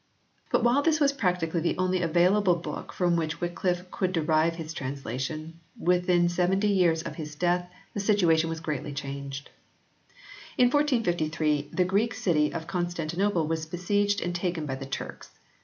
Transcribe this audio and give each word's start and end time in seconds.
But 0.51 0.63
while 0.63 0.81
this 0.81 0.99
was 0.99 1.13
practically 1.13 1.61
the 1.61 1.77
only 1.77 2.01
available 2.01 2.55
book 2.55 2.91
from 2.91 3.15
which 3.15 3.39
Wycliffe 3.39 3.91
could 3.91 4.11
derive 4.13 4.55
his 4.55 4.73
translation, 4.73 5.59
within 5.79 6.27
seventy 6.27 6.69
years 6.69 7.03
of 7.03 7.17
his 7.17 7.35
death 7.35 7.69
the 7.93 7.99
situation 7.99 8.49
was 8.49 8.61
greatly 8.61 8.93
changed. 8.93 9.51
In 10.57 10.71
1453 10.71 11.69
the 11.71 11.85
Greek 11.85 12.15
city 12.15 12.51
of 12.51 12.65
Con 12.65 12.87
stantinople 12.87 13.47
was 13.47 13.67
besieged 13.67 14.21
and 14.21 14.33
taken 14.33 14.65
by 14.65 14.73
the 14.73 14.87
Turks. 14.87 15.29